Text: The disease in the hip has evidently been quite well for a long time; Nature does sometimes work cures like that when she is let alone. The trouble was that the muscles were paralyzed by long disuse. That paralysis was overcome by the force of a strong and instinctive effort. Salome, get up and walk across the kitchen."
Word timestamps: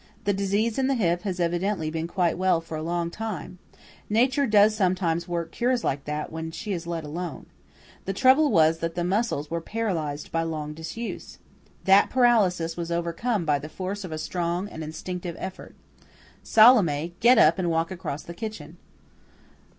The 0.23 0.33
disease 0.33 0.79
in 0.79 0.87
the 0.87 0.95
hip 0.95 1.21
has 1.21 1.39
evidently 1.39 1.91
been 1.91 2.07
quite 2.07 2.35
well 2.35 2.59
for 2.59 2.75
a 2.75 2.81
long 2.81 3.11
time; 3.11 3.59
Nature 4.09 4.47
does 4.47 4.73
sometimes 4.75 5.27
work 5.27 5.51
cures 5.51 5.83
like 5.83 6.05
that 6.05 6.31
when 6.31 6.49
she 6.49 6.73
is 6.73 6.87
let 6.87 7.03
alone. 7.03 7.45
The 8.05 8.13
trouble 8.13 8.49
was 8.49 8.79
that 8.79 8.95
the 8.95 9.03
muscles 9.03 9.51
were 9.51 9.61
paralyzed 9.61 10.31
by 10.31 10.41
long 10.41 10.73
disuse. 10.73 11.37
That 11.83 12.09
paralysis 12.09 12.75
was 12.75 12.91
overcome 12.91 13.45
by 13.45 13.59
the 13.59 13.69
force 13.69 14.03
of 14.03 14.11
a 14.11 14.17
strong 14.17 14.67
and 14.67 14.83
instinctive 14.83 15.35
effort. 15.37 15.75
Salome, 16.41 17.13
get 17.19 17.37
up 17.37 17.59
and 17.59 17.69
walk 17.69 17.91
across 17.91 18.23
the 18.23 18.33
kitchen." 18.33 18.77